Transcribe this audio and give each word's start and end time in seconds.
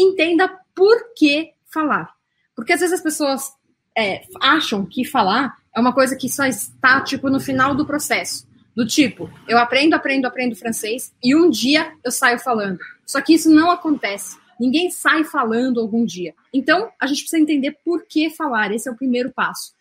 entenda 0.00 0.48
por 0.74 1.14
que 1.14 1.52
falar. 1.72 2.12
Porque 2.54 2.72
às 2.72 2.80
vezes 2.80 2.94
as 2.94 3.02
pessoas 3.02 3.52
é, 3.96 4.22
acham 4.40 4.84
que 4.84 5.04
falar 5.04 5.56
é 5.74 5.80
uma 5.80 5.92
coisa 5.92 6.16
que 6.16 6.28
só 6.28 6.44
está, 6.44 7.00
tipo, 7.00 7.28
no 7.30 7.40
final 7.40 7.74
do 7.74 7.86
processo. 7.86 8.48
Do 8.74 8.86
tipo, 8.86 9.30
eu 9.48 9.58
aprendo, 9.58 9.94
aprendo, 9.94 10.26
aprendo 10.26 10.56
francês 10.56 11.12
e 11.22 11.34
um 11.34 11.50
dia 11.50 11.92
eu 12.04 12.10
saio 12.10 12.38
falando. 12.38 12.78
Só 13.04 13.20
que 13.20 13.34
isso 13.34 13.50
não 13.50 13.70
acontece. 13.70 14.38
Ninguém 14.60 14.90
sai 14.90 15.24
falando 15.24 15.80
algum 15.80 16.04
dia. 16.04 16.34
Então, 16.52 16.90
a 17.00 17.06
gente 17.06 17.22
precisa 17.22 17.42
entender 17.42 17.76
por 17.84 18.04
que 18.06 18.30
falar. 18.30 18.72
Esse 18.72 18.88
é 18.88 18.92
o 18.92 18.96
primeiro 18.96 19.30
passo. 19.32 19.72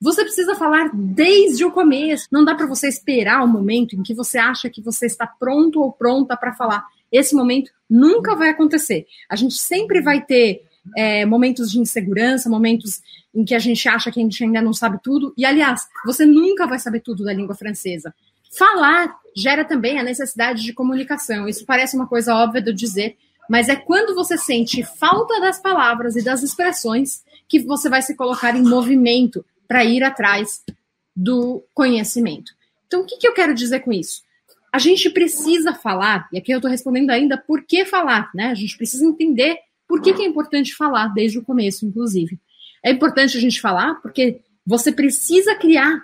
Você 0.00 0.22
precisa 0.22 0.54
falar 0.54 0.90
desde 0.92 1.64
o 1.64 1.70
começo. 1.70 2.26
Não 2.30 2.44
dá 2.44 2.54
para 2.54 2.66
você 2.66 2.88
esperar 2.88 3.42
o 3.42 3.48
momento 3.48 3.96
em 3.96 4.02
que 4.02 4.14
você 4.14 4.36
acha 4.36 4.68
que 4.68 4.82
você 4.82 5.06
está 5.06 5.26
pronto 5.26 5.80
ou 5.80 5.92
pronta 5.92 6.36
para 6.36 6.52
falar. 6.52 6.84
Esse 7.10 7.34
momento 7.34 7.70
nunca 7.88 8.34
vai 8.34 8.50
acontecer. 8.50 9.06
A 9.28 9.36
gente 9.36 9.54
sempre 9.54 10.00
vai 10.00 10.24
ter 10.24 10.62
é, 10.96 11.24
momentos 11.24 11.70
de 11.70 11.78
insegurança, 11.78 12.50
momentos 12.50 13.00
em 13.34 13.44
que 13.44 13.54
a 13.54 13.58
gente 13.58 13.88
acha 13.88 14.10
que 14.10 14.20
a 14.20 14.22
gente 14.22 14.42
ainda 14.42 14.62
não 14.62 14.72
sabe 14.72 14.98
tudo. 15.02 15.32
E, 15.36 15.44
aliás, 15.44 15.86
você 16.04 16.24
nunca 16.24 16.66
vai 16.66 16.78
saber 16.78 17.00
tudo 17.00 17.24
da 17.24 17.32
língua 17.32 17.54
francesa. 17.54 18.14
Falar 18.56 19.14
gera 19.36 19.64
também 19.64 19.98
a 19.98 20.02
necessidade 20.02 20.62
de 20.62 20.72
comunicação. 20.72 21.48
Isso 21.48 21.64
parece 21.66 21.96
uma 21.96 22.06
coisa 22.06 22.34
óbvia 22.34 22.62
de 22.62 22.72
dizer, 22.72 23.16
mas 23.48 23.68
é 23.68 23.76
quando 23.76 24.14
você 24.14 24.38
sente 24.38 24.82
falta 24.82 25.40
das 25.40 25.60
palavras 25.60 26.16
e 26.16 26.24
das 26.24 26.42
expressões 26.42 27.22
que 27.48 27.60
você 27.60 27.88
vai 27.88 28.02
se 28.02 28.16
colocar 28.16 28.56
em 28.56 28.62
movimento 28.62 29.44
para 29.68 29.84
ir 29.84 30.02
atrás 30.02 30.62
do 31.14 31.62
conhecimento. 31.74 32.52
Então, 32.86 33.02
o 33.02 33.04
que, 33.04 33.18
que 33.18 33.26
eu 33.26 33.34
quero 33.34 33.54
dizer 33.54 33.80
com 33.80 33.92
isso? 33.92 34.22
A 34.76 34.78
gente 34.78 35.08
precisa 35.08 35.72
falar, 35.72 36.28
e 36.30 36.36
aqui 36.36 36.52
eu 36.52 36.58
estou 36.58 36.70
respondendo 36.70 37.08
ainda 37.08 37.38
por 37.38 37.64
que 37.64 37.86
falar, 37.86 38.30
né? 38.34 38.48
A 38.48 38.54
gente 38.54 38.76
precisa 38.76 39.06
entender 39.06 39.56
por 39.88 40.02
que, 40.02 40.12
que 40.12 40.20
é 40.20 40.26
importante 40.26 40.74
falar 40.74 41.14
desde 41.14 41.38
o 41.38 41.42
começo, 41.42 41.86
inclusive. 41.86 42.38
É 42.84 42.90
importante 42.90 43.38
a 43.38 43.40
gente 43.40 43.58
falar 43.58 43.94
porque 44.02 44.42
você 44.66 44.92
precisa 44.92 45.54
criar 45.54 46.02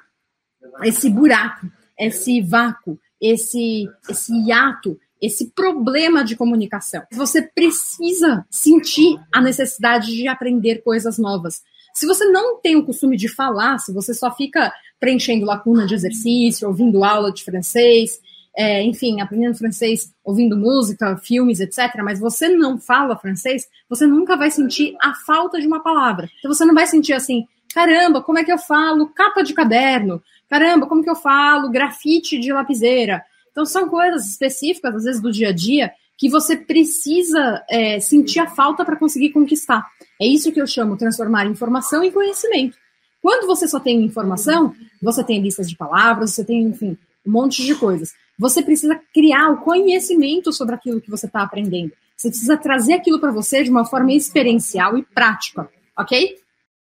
esse 0.85 1.11
buraco, 1.11 1.71
esse 2.01 2.41
vácuo, 2.41 2.99
esse, 3.21 3.87
esse 4.09 4.33
hiato, 4.33 4.99
esse 5.21 5.51
problema 5.51 6.25
de 6.25 6.35
comunicação. 6.35 7.03
Você 7.13 7.43
precisa 7.43 8.47
sentir 8.51 9.21
a 9.31 9.43
necessidade 9.43 10.17
de 10.17 10.27
aprender 10.29 10.83
coisas 10.83 11.19
novas. 11.19 11.61
Se 11.93 12.07
você 12.07 12.25
não 12.25 12.59
tem 12.59 12.75
o 12.77 12.87
costume 12.87 13.19
de 13.19 13.29
falar, 13.29 13.77
se 13.77 13.93
você 13.93 14.15
só 14.15 14.35
fica 14.35 14.73
preenchendo 14.99 15.45
lacuna 15.45 15.85
de 15.87 15.95
exercício, 15.95 16.67
ouvindo 16.67 17.05
aula 17.05 17.31
de 17.31 17.45
francês, 17.45 18.19
é, 18.57 18.83
enfim, 18.83 19.21
aprendendo 19.21 19.57
francês, 19.57 20.13
ouvindo 20.25 20.57
música, 20.57 21.17
filmes, 21.17 21.61
etc., 21.61 22.03
mas 22.05 22.21
você 22.21 22.49
não 22.49 22.79
fala 22.79 23.17
francês, 23.17 23.67
você 23.89 24.07
nunca 24.07 24.37
vai 24.37 24.51
sentir 24.51 24.95
a 25.01 25.15
falta 25.15 25.61
de 25.61 25.67
uma 25.67 25.83
palavra. 25.83 26.29
Então 26.39 26.53
você 26.53 26.65
não 26.65 26.75
vai 26.75 26.87
sentir 26.87 27.15
assim, 27.15 27.47
caramba, 27.75 28.23
como 28.23 28.39
é 28.39 28.45
que 28.45 28.53
eu 28.53 28.59
falo 28.59 29.09
capa 29.09 29.43
de 29.43 29.55
caderno? 29.55 30.23
Caramba, 30.49 30.87
como 30.87 31.03
que 31.03 31.11
eu 31.11 31.17
falo 31.17 31.71
grafite 31.71 32.39
de 32.39 32.53
lapiseira? 32.53 33.25
Então 33.51 33.65
são 33.65 33.89
coisas 33.89 34.27
específicas, 34.27 34.95
às 34.95 35.05
vezes, 35.05 35.23
do 35.23 35.33
dia 35.33 35.49
a 35.49 35.53
dia, 35.53 35.93
que 36.19 36.29
você 36.29 36.57
precisa 36.57 37.65
é, 37.69 37.99
sentir 38.01 38.41
a 38.41 38.47
falta 38.47 38.85
para 38.85 38.97
conseguir 38.97 39.31
conquistar. 39.31 39.87
É 40.21 40.27
isso 40.27 40.53
que 40.53 40.61
eu 40.61 40.67
chamo 40.67 40.97
transformar 40.97 41.47
informação 41.47 42.05
em 42.05 42.11
conhecimento. 42.11 42.77
Quando 43.21 43.47
você 43.47 43.69
só 43.69 43.79
tem 43.79 44.03
informação, 44.03 44.75
você 45.01 45.23
tem 45.23 45.41
listas 45.41 45.69
de 45.69 45.77
palavras, 45.77 46.33
você 46.33 46.45
tem, 46.45 46.63
enfim, 46.65 46.99
um 47.27 47.31
monte 47.31 47.65
de 47.65 47.75
coisas. 47.75 48.13
Você 48.39 48.63
precisa 48.63 49.01
criar 49.13 49.51
o 49.51 49.59
conhecimento 49.59 50.53
sobre 50.53 50.75
aquilo 50.75 51.01
que 51.01 51.11
você 51.11 51.27
está 51.27 51.43
aprendendo. 51.43 51.93
Você 52.17 52.29
precisa 52.29 52.57
trazer 52.57 52.95
aquilo 52.95 53.21
para 53.21 53.33
você 53.33 53.63
de 53.63 53.71
uma 53.71 53.85
forma 53.85 54.13
experiencial 54.13 54.97
e 54.97 55.03
prática, 55.03 55.69
ok? 55.97 56.42